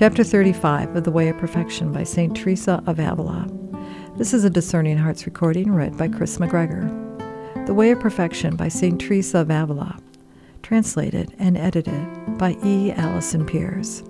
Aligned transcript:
Chapter 0.00 0.24
35 0.24 0.96
of 0.96 1.04
The 1.04 1.10
Way 1.10 1.28
of 1.28 1.36
Perfection 1.36 1.92
by 1.92 2.04
St. 2.04 2.34
Teresa 2.34 2.82
of 2.86 2.98
Avila. 2.98 3.46
This 4.16 4.32
is 4.32 4.44
a 4.44 4.48
Discerning 4.48 4.96
Hearts 4.96 5.26
recording 5.26 5.74
read 5.74 5.94
by 5.98 6.08
Chris 6.08 6.38
McGregor. 6.38 7.66
The 7.66 7.74
Way 7.74 7.90
of 7.90 8.00
Perfection 8.00 8.56
by 8.56 8.68
St. 8.68 8.98
Teresa 8.98 9.40
of 9.40 9.50
Avila. 9.50 9.98
Translated 10.62 11.34
and 11.38 11.58
edited 11.58 12.38
by 12.38 12.56
E. 12.64 12.92
Allison 12.92 13.44
Peers. 13.44 14.02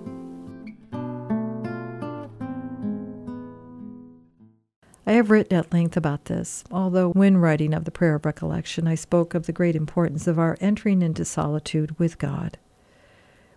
I 5.05 5.11
have 5.11 5.29
written 5.29 5.57
at 5.57 5.73
length 5.73 5.97
about 5.97 6.23
this, 6.23 6.63
although 6.71 7.09
when 7.09 7.35
writing 7.35 7.73
of 7.73 7.83
the 7.83 7.91
prayer 7.91 8.15
of 8.15 8.25
recollection, 8.25 8.87
I 8.87 8.95
spoke 8.95 9.33
of 9.33 9.45
the 9.45 9.51
great 9.51 9.75
importance 9.75 10.25
of 10.25 10.39
our 10.39 10.55
entering 10.61 11.01
into 11.01 11.25
solitude 11.25 11.99
with 11.99 12.17
God. 12.17 12.57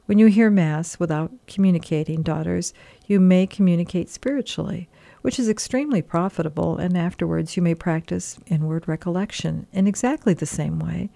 When 0.07 0.19
you 0.19 0.27
hear 0.27 0.51
Mass 0.51 1.01
without 1.01 1.33
communicating, 1.47 2.23
daughters, 2.23 2.75
you 3.07 3.21
may 3.21 3.47
communicate 3.47 4.11
spiritually, 4.11 4.87
which 5.23 5.39
is 5.39 5.49
extremely 5.49 6.03
profitable, 6.03 6.77
and 6.77 6.95
afterwards 6.95 7.57
you 7.57 7.63
may 7.63 7.75
practice 7.75 8.39
inward 8.47 8.87
recollection 8.87 9.67
in 9.73 9.87
exactly 9.87 10.35
the 10.35 10.45
same 10.45 10.79
way, 10.79 11.09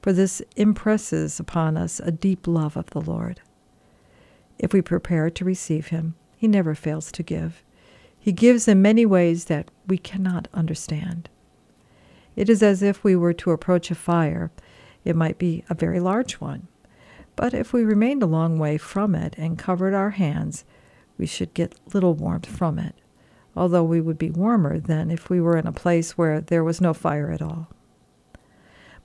for 0.00 0.12
this 0.12 0.42
impresses 0.56 1.38
upon 1.38 1.76
us 1.76 2.00
a 2.00 2.10
deep 2.10 2.48
love 2.48 2.76
of 2.76 2.90
the 2.90 3.00
Lord. 3.00 3.40
If 4.58 4.72
we 4.72 4.82
prepare 4.82 5.30
to 5.30 5.44
receive 5.44 5.88
Him, 5.88 6.16
He 6.36 6.48
never 6.48 6.74
fails 6.74 7.12
to 7.12 7.22
give. 7.22 7.62
He 8.18 8.32
gives 8.32 8.66
in 8.66 8.82
many 8.82 9.06
ways 9.06 9.44
that 9.44 9.70
we 9.86 9.98
cannot 9.98 10.48
understand. 10.52 11.28
It 12.34 12.48
is 12.48 12.60
as 12.60 12.82
if 12.82 13.04
we 13.04 13.14
were 13.14 13.34
to 13.34 13.52
approach 13.52 13.92
a 13.92 13.94
fire. 13.94 14.50
It 15.04 15.14
might 15.14 15.38
be 15.38 15.62
a 15.70 15.74
very 15.74 16.00
large 16.00 16.34
one 16.34 16.66
but 17.36 17.54
if 17.54 17.72
we 17.72 17.84
remained 17.84 18.22
a 18.22 18.26
long 18.26 18.58
way 18.58 18.78
from 18.78 19.14
it 19.14 19.34
and 19.38 19.58
covered 19.58 19.94
our 19.94 20.10
hands, 20.10 20.64
we 21.18 21.26
should 21.26 21.54
get 21.54 21.78
little 21.94 22.14
warmth 22.14 22.46
from 22.46 22.78
it, 22.78 22.94
although 23.56 23.84
we 23.84 24.00
would 24.00 24.18
be 24.18 24.30
warmer 24.30 24.78
than 24.78 25.10
if 25.10 25.30
we 25.30 25.40
were 25.40 25.56
in 25.56 25.66
a 25.66 25.72
place 25.72 26.18
where 26.18 26.40
there 26.40 26.64
was 26.64 26.80
no 26.80 26.94
fire 26.94 27.30
at 27.30 27.42
all. 27.42 27.68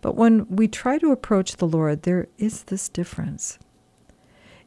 But 0.01 0.15
when 0.15 0.47
we 0.47 0.67
try 0.67 0.97
to 0.99 1.11
approach 1.11 1.55
the 1.55 1.67
Lord, 1.67 2.03
there 2.03 2.27
is 2.37 2.63
this 2.63 2.89
difference. 2.89 3.57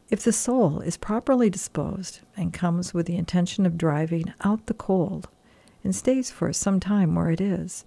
If 0.09 0.23
the 0.23 0.33
soul 0.33 0.81
is 0.81 0.97
properly 0.97 1.49
disposed 1.49 2.19
and 2.35 2.51
comes 2.51 2.93
with 2.93 3.05
the 3.05 3.15
intention 3.15 3.65
of 3.65 3.77
driving 3.77 4.33
out 4.43 4.65
the 4.65 4.73
cold 4.73 5.29
and 5.83 5.95
stays 5.95 6.29
for 6.29 6.51
some 6.51 6.79
time 6.79 7.15
where 7.15 7.31
it 7.31 7.39
is, 7.39 7.85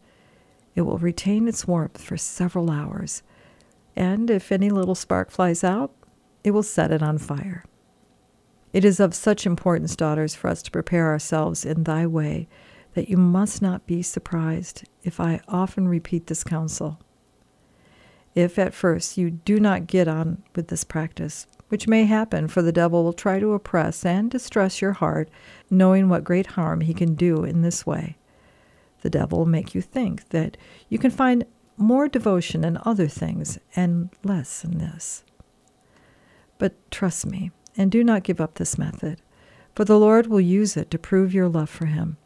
it 0.74 0.82
will 0.82 0.98
retain 0.98 1.46
its 1.46 1.68
warmth 1.68 2.00
for 2.00 2.16
several 2.16 2.70
hours 2.70 3.22
and 3.96 4.30
if 4.30 4.50
any 4.50 4.70
little 4.70 4.94
spark 4.94 5.30
flies 5.30 5.64
out, 5.64 5.92
it 6.42 6.50
will 6.50 6.62
set 6.62 6.90
it 6.90 7.02
on 7.02 7.18
fire. 7.18 7.64
It 8.72 8.84
is 8.84 8.98
of 8.98 9.14
such 9.14 9.46
importance, 9.46 9.94
daughters, 9.94 10.34
for 10.34 10.48
us 10.48 10.62
to 10.62 10.70
prepare 10.70 11.08
ourselves 11.08 11.64
in 11.64 11.84
thy 11.84 12.06
way 12.06 12.48
that 12.94 13.08
you 13.08 13.16
must 13.16 13.62
not 13.62 13.86
be 13.86 14.02
surprised 14.02 14.84
if 15.02 15.20
I 15.20 15.40
often 15.48 15.88
repeat 15.88 16.26
this 16.26 16.44
counsel. 16.44 17.00
If 18.34 18.58
at 18.58 18.74
first 18.74 19.16
you 19.16 19.30
do 19.30 19.60
not 19.60 19.86
get 19.86 20.08
on 20.08 20.42
with 20.56 20.68
this 20.68 20.82
practice, 20.82 21.46
which 21.68 21.86
may 21.86 22.04
happen, 22.04 22.48
for 22.48 22.62
the 22.62 22.72
devil 22.72 23.04
will 23.04 23.12
try 23.12 23.38
to 23.38 23.52
oppress 23.52 24.04
and 24.04 24.30
distress 24.30 24.80
your 24.80 24.92
heart, 24.92 25.28
knowing 25.70 26.08
what 26.08 26.24
great 26.24 26.48
harm 26.48 26.80
he 26.80 26.94
can 26.94 27.14
do 27.14 27.44
in 27.44 27.62
this 27.62 27.86
way. 27.86 28.16
The 29.02 29.10
devil 29.10 29.38
will 29.38 29.46
make 29.46 29.74
you 29.74 29.80
think 29.80 30.30
that 30.30 30.56
you 30.88 30.98
can 30.98 31.10
find 31.10 31.44
more 31.76 32.08
devotion 32.08 32.64
in 32.64 32.78
other 32.84 33.08
things 33.08 33.58
and 33.74 34.10
less 34.22 34.64
in 34.64 34.78
this. 34.78 35.24
But 36.58 36.74
trust 36.90 37.26
me, 37.26 37.50
and 37.76 37.90
do 37.90 38.04
not 38.04 38.22
give 38.22 38.40
up 38.40 38.54
this 38.54 38.78
method, 38.78 39.20
for 39.74 39.84
the 39.84 39.98
Lord 39.98 40.28
will 40.28 40.40
use 40.40 40.76
it 40.76 40.90
to 40.90 40.98
prove 40.98 41.34
your 41.34 41.48
love 41.48 41.68
for 41.68 41.86
Him. 41.86 42.16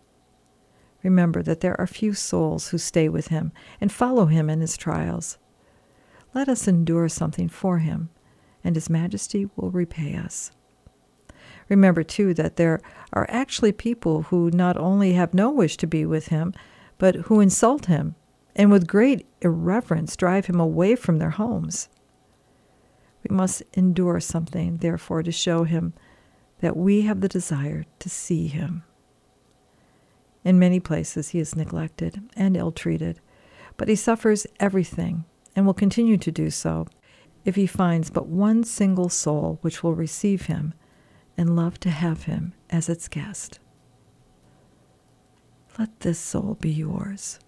Remember 1.03 1.43
that 1.43 1.61
there 1.61 1.79
are 1.81 1.87
few 1.87 2.13
souls 2.13 2.69
who 2.69 2.79
stay 2.79 3.09
with 3.09 3.29
Him 3.29 3.53
and 3.81 3.91
follow 3.91 4.27
Him 4.27 4.51
in 4.51 4.61
His 4.61 4.77
trials. 4.77 5.39
Let 6.35 6.49
us 6.49 6.69
endure 6.69 7.09
something 7.09 7.49
for 7.49 7.79
Him, 7.79 8.11
and 8.63 8.75
His 8.77 8.91
Majesty 8.91 9.49
will 9.57 9.71
repay 9.71 10.17
us. 10.17 10.51
Remember, 11.69 12.03
too, 12.03 12.35
that 12.35 12.57
there 12.57 12.81
are 13.13 13.27
actually 13.31 13.73
people 13.73 14.23
who 14.23 14.51
not 14.51 14.77
only 14.77 15.13
have 15.15 15.33
no 15.33 15.51
wish 15.51 15.77
to 15.79 15.87
be 15.87 16.05
with 16.05 16.29
Him, 16.29 16.53
but 16.99 17.15
who 17.15 17.41
insult 17.41 17.87
Him 17.87 18.15
and 18.57 18.71
with 18.71 18.87
great 18.87 19.27
irreverence 19.41 20.17
drive 20.17 20.47
him 20.47 20.61
away 20.61 20.97
from 20.97 21.19
their 21.19 21.31
homes. 21.31 21.89
We 23.29 23.35
must 23.35 23.63
endure 23.75 24.21
something, 24.21 24.79
therefore, 24.79 25.23
to 25.23 25.33
show 25.33 25.65
him 25.65 25.95
that 26.61 26.77
we 26.77 27.03
have 27.03 27.21
the 27.21 27.29
desire 27.29 27.85
to 27.99 28.09
see 28.09 28.49
him. 28.49 28.83
In 30.45 30.59
many 30.59 30.81
places, 30.81 31.31
he 31.31 31.39
is 31.39 31.57
neglected 31.57 32.23
and 32.37 32.57
ill 32.57 32.73
treated, 32.73 33.21
but 33.77 33.89
he 33.89 33.95
suffers 33.95 34.47
everything 34.59 35.25
and 35.55 35.67
will 35.67 35.75
continue 35.75 36.17
to 36.17 36.33
do 36.33 36.51
so 36.51 36.87
if 37.45 37.55
he 37.55 37.67
finds 37.67 38.11
but 38.11 38.27
one 38.27 38.65
single 38.65 39.09
soul 39.09 39.59
which 39.63 39.83
will 39.83 39.95
receive 39.95 40.47
him 40.47 40.75
and 41.37 41.57
love 41.57 41.79
to 41.81 41.91
have 41.91 42.25
him 42.25 42.53
as 42.71 42.89
its 42.89 43.09
guest. 43.09 43.61
Let 45.79 46.01
this 46.01 46.19
soul 46.19 46.57
be 46.61 46.71
yours 46.71 47.39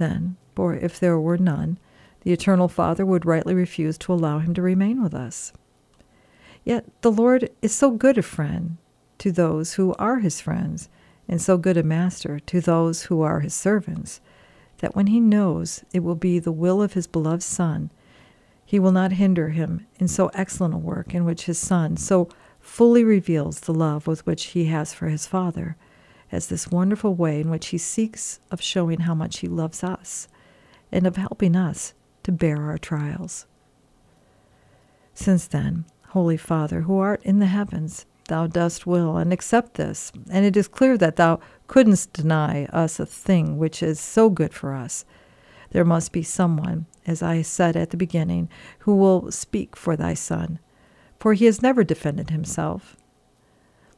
then, 0.00 0.36
for 0.56 0.74
if 0.74 0.98
there 0.98 1.20
were 1.20 1.38
none, 1.38 1.78
the 2.22 2.32
Eternal 2.32 2.66
Father 2.66 3.06
would 3.06 3.24
rightly 3.24 3.54
refuse 3.54 3.96
to 3.98 4.12
allow 4.12 4.40
him 4.40 4.52
to 4.54 4.62
remain 4.62 5.00
with 5.00 5.14
us. 5.14 5.52
Yet 6.64 6.86
the 7.02 7.12
Lord 7.12 7.50
is 7.62 7.72
so 7.72 7.92
good 7.92 8.18
a 8.18 8.22
friend 8.22 8.78
to 9.18 9.30
those 9.30 9.74
who 9.74 9.94
are 9.94 10.18
his 10.18 10.40
friends, 10.40 10.88
and 11.28 11.40
so 11.40 11.56
good 11.56 11.76
a 11.76 11.82
master 11.82 12.40
to 12.40 12.60
those 12.60 13.04
who 13.04 13.22
are 13.22 13.40
his 13.40 13.54
servants, 13.54 14.20
that 14.78 14.96
when 14.96 15.06
he 15.06 15.20
knows 15.20 15.84
it 15.92 16.02
will 16.02 16.16
be 16.16 16.38
the 16.38 16.50
will 16.50 16.82
of 16.82 16.94
his 16.94 17.06
beloved 17.06 17.42
Son, 17.42 17.90
he 18.64 18.78
will 18.78 18.92
not 18.92 19.12
hinder 19.12 19.50
him 19.50 19.86
in 19.98 20.08
so 20.08 20.30
excellent 20.34 20.74
a 20.74 20.78
work 20.78 21.14
in 21.14 21.24
which 21.24 21.44
his 21.44 21.58
Son 21.58 21.96
so 21.96 22.28
fully 22.60 23.04
reveals 23.04 23.60
the 23.60 23.74
love 23.74 24.06
with 24.06 24.24
which 24.26 24.46
he 24.46 24.66
has 24.66 24.92
for 24.94 25.08
his 25.08 25.26
Father 25.26 25.76
as 26.32 26.46
this 26.46 26.70
wonderful 26.70 27.14
way 27.14 27.40
in 27.40 27.50
which 27.50 27.68
he 27.68 27.78
seeks 27.78 28.40
of 28.50 28.62
showing 28.62 29.00
how 29.00 29.14
much 29.14 29.38
he 29.38 29.48
loves 29.48 29.82
us 29.82 30.28
and 30.92 31.06
of 31.06 31.16
helping 31.16 31.56
us 31.56 31.94
to 32.22 32.32
bear 32.32 32.62
our 32.62 32.78
trials. 32.78 33.46
Since 35.14 35.46
then, 35.48 35.84
Holy 36.08 36.36
Father, 36.36 36.82
who 36.82 36.98
art 36.98 37.22
in 37.24 37.38
the 37.38 37.46
heavens, 37.46 38.06
thou 38.28 38.46
dost 38.46 38.86
will 38.86 39.16
and 39.16 39.32
accept 39.32 39.74
this, 39.74 40.12
and 40.30 40.44
it 40.44 40.56
is 40.56 40.68
clear 40.68 40.96
that 40.98 41.16
thou 41.16 41.40
couldn't 41.66 42.12
deny 42.12 42.64
us 42.66 42.98
a 43.00 43.06
thing 43.06 43.58
which 43.58 43.82
is 43.82 44.00
so 44.00 44.30
good 44.30 44.54
for 44.54 44.74
us. 44.74 45.04
There 45.70 45.84
must 45.84 46.12
be 46.12 46.22
someone, 46.22 46.86
as 47.06 47.22
I 47.22 47.42
said 47.42 47.76
at 47.76 47.90
the 47.90 47.96
beginning, 47.96 48.48
who 48.80 48.96
will 48.96 49.30
speak 49.30 49.76
for 49.76 49.96
thy 49.96 50.14
Son, 50.14 50.58
for 51.18 51.34
he 51.34 51.44
has 51.44 51.62
never 51.62 51.84
defended 51.84 52.30
himself. 52.30 52.96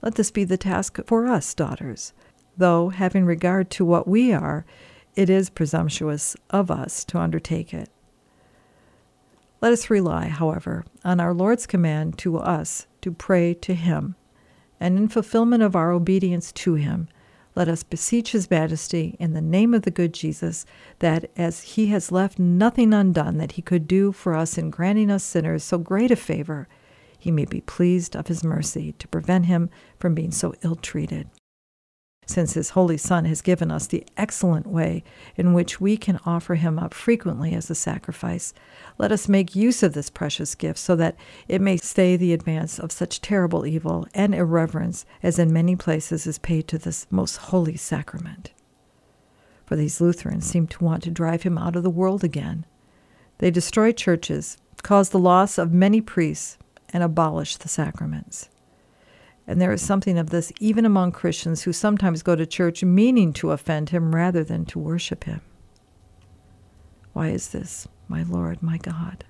Let 0.02 0.16
this 0.16 0.32
be 0.32 0.44
the 0.44 0.56
task 0.56 0.98
for 1.06 1.28
us, 1.28 1.54
daughters, 1.54 2.12
though, 2.56 2.88
having 2.88 3.24
regard 3.24 3.70
to 3.70 3.84
what 3.84 4.08
we 4.08 4.32
are, 4.32 4.66
it 5.14 5.30
is 5.30 5.48
presumptuous 5.48 6.36
of 6.50 6.70
us 6.70 7.04
to 7.04 7.18
undertake 7.18 7.72
it. 7.72 7.88
Let 9.60 9.72
us 9.72 9.90
rely, 9.90 10.26
however, 10.26 10.84
on 11.04 11.20
our 11.20 11.32
Lord's 11.32 11.68
command 11.68 12.18
to 12.18 12.36
us 12.38 12.88
to 13.02 13.12
pray 13.12 13.54
to 13.54 13.74
Him, 13.74 14.16
and 14.80 14.98
in 14.98 15.06
fulfillment 15.06 15.62
of 15.62 15.76
our 15.76 15.92
obedience 15.92 16.50
to 16.52 16.74
Him, 16.74 17.08
let 17.54 17.68
us 17.68 17.84
beseech 17.84 18.32
His 18.32 18.50
Majesty 18.50 19.14
in 19.20 19.34
the 19.34 19.40
name 19.40 19.72
of 19.72 19.82
the 19.82 19.90
good 19.92 20.12
Jesus 20.14 20.66
that 20.98 21.30
as 21.36 21.62
He 21.62 21.86
has 21.88 22.10
left 22.10 22.40
nothing 22.40 22.92
undone 22.92 23.36
that 23.38 23.52
He 23.52 23.62
could 23.62 23.86
do 23.86 24.10
for 24.10 24.34
us 24.34 24.58
in 24.58 24.70
granting 24.70 25.12
us 25.12 25.22
sinners 25.22 25.62
so 25.62 25.78
great 25.78 26.10
a 26.10 26.16
favor, 26.16 26.66
He 27.22 27.30
may 27.30 27.44
be 27.44 27.60
pleased 27.60 28.16
of 28.16 28.26
His 28.26 28.42
mercy 28.42 28.92
to 28.98 29.06
prevent 29.06 29.46
Him 29.46 29.70
from 29.96 30.12
being 30.12 30.32
so 30.32 30.54
ill 30.62 30.74
treated 30.74 31.30
since 32.26 32.54
His 32.54 32.70
Holy 32.70 32.96
Son 32.96 33.24
has 33.26 33.42
given 33.42 33.70
us 33.70 33.86
the 33.86 34.06
excellent 34.16 34.66
way 34.66 35.04
in 35.36 35.52
which 35.52 35.80
we 35.80 35.96
can 35.96 36.18
offer 36.24 36.54
Him 36.54 36.78
up 36.78 36.94
frequently 36.94 37.54
as 37.54 37.70
a 37.70 37.74
sacrifice, 37.74 38.54
let 38.98 39.12
us 39.12 39.28
make 39.28 39.56
use 39.56 39.82
of 39.82 39.92
this 39.92 40.10
precious 40.10 40.54
gift 40.54 40.78
so 40.78 40.96
that 40.96 41.16
it 41.48 41.60
may 41.60 41.76
stay 41.76 42.16
the 42.16 42.32
advance 42.32 42.78
of 42.78 42.92
such 42.92 43.20
terrible 43.20 43.66
evil 43.66 44.06
and 44.14 44.34
irreverence 44.34 45.04
as 45.22 45.38
in 45.38 45.52
many 45.52 45.76
places 45.76 46.26
is 46.26 46.38
paid 46.38 46.68
to 46.68 46.78
this 46.78 47.06
most 47.10 47.36
holy 47.36 47.76
sacrament. 47.76 48.52
For 49.66 49.76
these 49.76 50.00
Lutherans 50.00 50.46
seem 50.46 50.66
to 50.68 50.84
want 50.84 51.02
to 51.04 51.10
drive 51.10 51.42
Him 51.42 51.58
out 51.58 51.76
of 51.76 51.82
the 51.82 51.90
world 51.90 52.24
again. 52.24 52.66
They 53.38 53.50
destroy 53.50 53.92
churches, 53.92 54.56
cause 54.82 55.10
the 55.10 55.18
loss 55.18 55.58
of 55.58 55.72
many 55.72 56.00
priests, 56.00 56.58
and 56.92 57.02
abolish 57.02 57.56
the 57.56 57.68
sacraments. 57.68 58.48
And 59.46 59.60
there 59.60 59.72
is 59.72 59.82
something 59.82 60.18
of 60.18 60.30
this 60.30 60.52
even 60.60 60.84
among 60.84 61.12
Christians 61.12 61.62
who 61.62 61.72
sometimes 61.72 62.22
go 62.22 62.36
to 62.36 62.46
church 62.46 62.84
meaning 62.84 63.32
to 63.34 63.50
offend 63.50 63.90
him 63.90 64.14
rather 64.14 64.44
than 64.44 64.64
to 64.66 64.78
worship 64.78 65.24
him. 65.24 65.40
Why 67.12 67.28
is 67.28 67.48
this, 67.48 67.88
my 68.08 68.22
Lord, 68.22 68.62
my 68.62 68.78
God? 68.78 69.24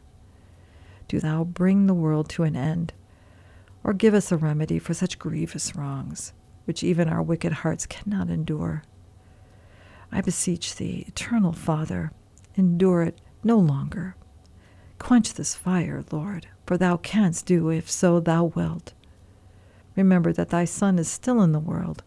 Do 1.09 1.19
thou 1.19 1.45
bring 1.45 1.87
the 1.87 1.95
world 1.95 2.29
to 2.31 2.43
an 2.43 2.57
end, 2.57 2.93
or 3.85 3.93
give 3.93 4.15
us 4.15 4.31
a 4.31 4.37
remedy 4.37 4.79
for 4.79 4.95
such 4.95 5.19
grievous 5.19 5.75
wrongs, 5.75 6.33
which 6.65 6.85
even 6.85 7.09
our 7.09 7.23
wicked 7.23 7.53
hearts 7.53 7.87
cannot 7.87 8.31
endure. 8.31 8.85
I 10.11 10.21
beseech 10.21 10.77
thee, 10.77 11.05
eternal 11.09 11.53
Father, 11.53 12.13
endure 12.55 13.03
it 13.03 13.21
no 13.43 13.59
longer. 13.59 14.15
Quench 15.03 15.35
this 15.35 15.57
fire, 15.57 16.05
Lord, 16.13 16.47
for 16.65 16.79
thou 16.79 16.97
canst 16.97 17.45
do 17.45 17.71
if 17.71 17.91
so 17.91 18.21
thou 18.21 18.45
wilt. 18.45 18.93
Remember 19.97 20.33
that 20.33 20.51
thy 20.51 20.65
Son 20.65 20.97
is 20.97 21.09
still 21.09 21.43
in 21.43 21.51
the 21.51 21.59
world. 21.59 22.05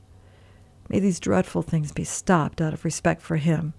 May 0.88 1.02
these 1.02 1.20
dreadful 1.20 1.62
things 1.62 1.92
be 1.92 2.06
stopped 2.06 2.62
out 2.62 2.74
of 2.74 2.86
respect 2.86 3.22
for 3.22 3.36
him, 3.36 3.74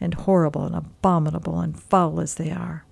and 0.00 0.14
horrible 0.14 0.64
and 0.64 0.74
abominable 0.74 1.60
and 1.60 1.80
foul 1.80 2.20
as 2.20 2.34
they 2.34 2.50
are. 2.50 2.84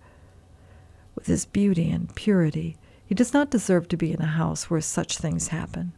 With 1.17 1.27
his 1.27 1.45
beauty 1.45 1.91
and 1.91 2.15
purity, 2.15 2.77
he 3.05 3.17
does 3.17 3.35
not 3.35 3.51
deserve 3.51 3.89
to 3.89 3.97
be 3.97 4.13
in 4.13 4.23
a 4.23 4.27
house 4.27 4.71
where 4.71 4.81
such 4.81 5.19
things 5.19 5.49
happen. 5.49 5.93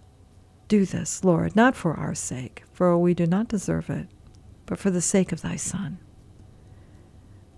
Do 0.69 0.87
this, 0.87 1.23
Lord, 1.23 1.55
not 1.55 1.77
for 1.77 1.95
our 1.95 2.15
sake, 2.15 2.63
for 2.73 2.97
we 2.97 3.13
do 3.13 3.27
not 3.27 3.49
deserve 3.49 3.91
it, 3.91 4.09
but 4.65 4.79
for 4.79 4.91
the 4.91 5.03
sake 5.03 5.33
of 5.33 5.43
thy 5.43 5.57
Son. 5.57 5.99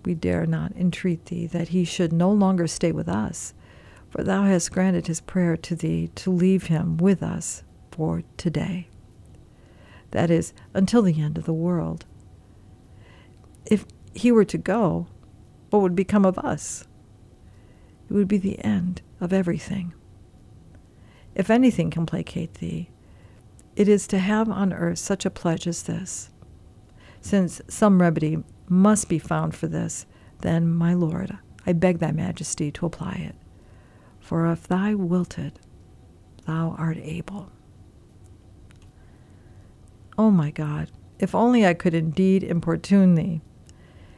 We 0.08 0.14
dare 0.14 0.46
not 0.46 0.72
entreat 0.74 1.26
thee 1.26 1.46
that 1.48 1.68
he 1.68 1.84
should 1.84 2.14
no 2.14 2.32
longer 2.32 2.66
stay 2.66 2.92
with 2.92 3.10
us, 3.10 3.52
for 4.08 4.24
thou 4.24 4.44
hast 4.44 4.72
granted 4.72 5.06
his 5.06 5.20
prayer 5.20 5.54
to 5.58 5.76
thee 5.76 6.08
to 6.14 6.30
leave 6.30 6.68
him 6.68 6.96
with 6.96 7.22
us 7.22 7.62
for 7.90 8.22
today. 8.38 8.88
That 10.12 10.30
is, 10.30 10.54
until 10.72 11.02
the 11.02 11.20
end 11.20 11.36
of 11.36 11.44
the 11.44 11.52
world. 11.52 12.06
If 13.66 13.84
he 14.14 14.32
were 14.32 14.46
to 14.46 14.56
go, 14.56 15.08
what 15.68 15.82
would 15.82 15.94
become 15.94 16.24
of 16.24 16.38
us? 16.38 16.88
It 18.08 18.14
would 18.14 18.28
be 18.28 18.38
the 18.38 18.64
end 18.64 19.02
of 19.20 19.34
everything. 19.34 19.92
If 21.34 21.50
anything 21.50 21.90
can 21.90 22.06
placate 22.06 22.54
thee, 22.54 22.88
it 23.76 23.88
is 23.88 24.06
to 24.06 24.20
have 24.20 24.48
on 24.48 24.72
earth 24.72 25.00
such 25.00 25.26
a 25.26 25.30
pledge 25.30 25.66
as 25.66 25.82
this. 25.82 26.30
Since 27.20 27.60
some 27.68 28.00
remedy 28.00 28.42
must 28.70 29.08
be 29.08 29.18
found 29.18 29.54
for 29.54 29.66
this, 29.66 30.06
then, 30.42 30.68
my 30.68 30.94
Lord, 30.94 31.38
I 31.66 31.72
beg 31.72 31.98
thy 31.98 32.12
majesty 32.12 32.70
to 32.72 32.86
apply 32.86 33.14
it. 33.28 33.34
For 34.20 34.50
if 34.50 34.68
thou 34.68 34.94
wilt 34.96 35.38
it, 35.38 35.58
thou 36.46 36.74
art 36.78 36.98
able. 36.98 37.50
O 40.16 40.26
oh 40.26 40.30
my 40.30 40.50
God, 40.50 40.90
if 41.18 41.34
only 41.34 41.66
I 41.66 41.74
could 41.74 41.94
indeed 41.94 42.42
importune 42.42 43.14
thee, 43.14 43.40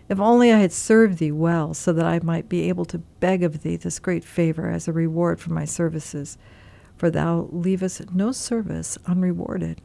if 0.08 0.18
only 0.18 0.52
I 0.52 0.58
had 0.58 0.72
served 0.72 1.18
thee 1.18 1.30
well, 1.30 1.72
so 1.74 1.92
that 1.92 2.04
I 2.04 2.18
might 2.20 2.48
be 2.48 2.68
able 2.68 2.84
to 2.86 2.98
beg 2.98 3.44
of 3.44 3.62
thee 3.62 3.76
this 3.76 3.98
great 3.98 4.24
favor 4.24 4.68
as 4.68 4.88
a 4.88 4.92
reward 4.92 5.40
for 5.40 5.52
my 5.52 5.64
services, 5.64 6.36
for 6.96 7.10
thou 7.10 7.48
leavest 7.52 8.12
no 8.12 8.32
service 8.32 8.98
unrewarded. 9.06 9.80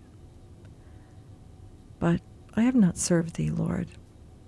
But 2.00 2.22
I 2.56 2.62
have 2.62 2.76
not 2.76 2.98
served 2.98 3.36
thee, 3.36 3.52
Lord. 3.52 3.88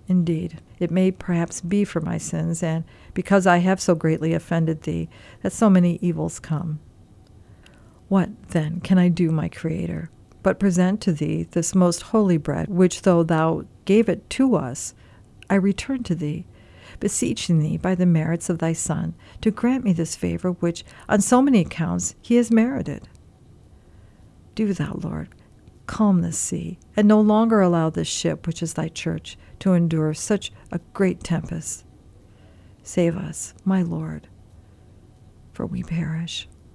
Indeed, 0.08 0.60
it 0.78 0.90
may 0.90 1.10
perhaps 1.10 1.60
be 1.60 1.84
for 1.84 2.00
my 2.00 2.16
sins, 2.16 2.62
and 2.62 2.84
because 3.12 3.46
I 3.46 3.58
have 3.58 3.80
so 3.80 3.94
greatly 3.94 4.32
offended 4.32 4.82
thee, 4.82 5.08
that 5.42 5.52
so 5.52 5.68
many 5.68 5.98
evils 6.00 6.40
come. 6.40 6.80
What, 8.08 8.30
then, 8.48 8.80
can 8.80 8.96
I 8.96 9.08
do, 9.08 9.30
my 9.30 9.50
Creator, 9.50 10.10
but 10.42 10.58
present 10.58 11.02
to 11.02 11.12
thee 11.12 11.42
this 11.50 11.74
most 11.74 12.02
holy 12.02 12.38
bread, 12.38 12.68
which, 12.68 13.02
though 13.02 13.22
thou 13.22 13.66
gave 13.84 14.08
it 14.08 14.30
to 14.30 14.56
us, 14.56 14.94
I 15.50 15.56
return 15.56 16.02
to 16.04 16.14
thee, 16.14 16.46
beseeching 17.00 17.58
thee 17.58 17.76
by 17.76 17.94
the 17.94 18.06
merits 18.06 18.48
of 18.48 18.58
thy 18.58 18.72
Son 18.72 19.14
to 19.42 19.50
grant 19.50 19.84
me 19.84 19.92
this 19.92 20.16
favor 20.16 20.52
which, 20.52 20.84
on 21.06 21.20
so 21.20 21.42
many 21.42 21.60
accounts, 21.60 22.14
he 22.22 22.36
has 22.36 22.50
merited. 22.50 23.08
Do 24.54 24.72
thou, 24.72 24.94
Lord, 25.02 25.28
calm 25.88 26.20
this 26.20 26.38
sea, 26.38 26.78
and 26.96 27.08
no 27.08 27.20
longer 27.20 27.60
allow 27.60 27.90
this 27.90 28.06
ship, 28.06 28.46
which 28.46 28.62
is 28.62 28.74
thy 28.74 28.88
church, 28.88 29.36
to 29.58 29.72
endure 29.72 30.14
such 30.14 30.52
a 30.70 30.78
great 30.92 31.24
tempest. 31.24 31.84
Save 32.84 33.16
us, 33.16 33.54
my 33.64 33.82
Lord, 33.82 34.28
for 35.52 35.66
we 35.66 35.82
perish. 35.82 36.46